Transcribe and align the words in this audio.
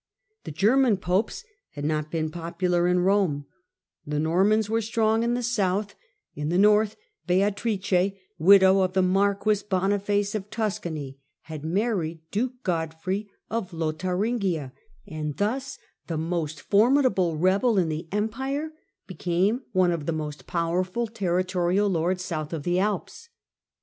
The 0.45 0.51
German 0.51 0.97
popes 0.97 1.43
had 1.73 1.85
not 1.85 2.09
been 2.09 2.31
popular 2.31 2.87
in 2.87 3.01
Rome; 3.01 3.45
the 4.03 4.19
Normans 4.19 4.67
were 4.67 4.81
strong 4.81 5.21
in 5.21 5.35
the 5.35 5.43
south; 5.43 5.93
in 6.33 6.49
the 6.49 6.57
north 6.57 6.95
Beatrice, 7.27 8.13
widow 8.39 8.79
of 8.79 8.93
the 8.93 9.03
marquis 9.03 9.59
Boniface 9.69 10.33
of 10.33 10.49
Tuscany, 10.49 11.19
had 11.41 11.63
married 11.63 12.21
duke 12.31 12.63
Godfrey 12.63 13.29
of 13.47 13.73
Lotharingia, 13.73 14.71
and 15.07 15.37
thus 15.37 15.77
the 16.07 16.17
most 16.17 16.61
formidable 16.61 17.37
rebel 17.37 17.77
in 17.77 17.89
the 17.89 18.07
Empire 18.11 18.71
became 19.05 19.61
one 19.71 19.91
of 19.91 20.07
the 20.07 20.11
most 20.11 20.47
powerful 20.47 21.05
territorial 21.05 21.87
lords 21.87 22.25
south 22.25 22.53
of 22.53 22.63
the 22.63 22.79
Alps. 22.79 23.29